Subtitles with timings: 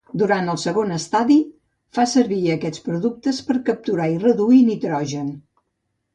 [0.19, 1.37] Durant el segon estadi,
[1.97, 5.31] fa servir aquests productes per capturar i reduir nitrogen.